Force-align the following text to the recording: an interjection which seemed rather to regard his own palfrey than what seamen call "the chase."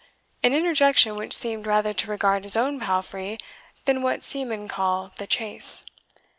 an 0.41 0.51
interjection 0.51 1.15
which 1.15 1.31
seemed 1.31 1.67
rather 1.67 1.93
to 1.93 2.09
regard 2.09 2.41
his 2.43 2.55
own 2.55 2.79
palfrey 2.79 3.37
than 3.85 4.01
what 4.01 4.23
seamen 4.23 4.67
call 4.67 5.11
"the 5.17 5.27
chase." 5.27 5.85